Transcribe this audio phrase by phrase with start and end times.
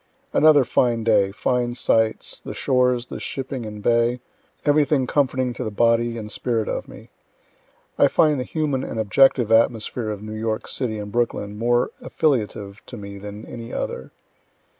[0.33, 4.19] Another fine day, fine sights, the shores, the shipping and bay
[4.65, 7.11] everything comforting to the body and spirit of me.
[7.99, 12.81] (I find the human and objective atmosphere of New York city and Brooklyn more affiliative
[12.87, 14.11] to me than any other.)